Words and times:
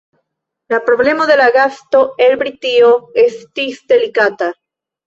La 0.73 0.79
problemo 0.87 1.27
de 1.27 1.37
la 1.41 1.51
gasto 1.57 2.01
el 2.29 2.35
Britio 2.43 2.91
estis 3.29 3.89
delikata. 3.97 4.55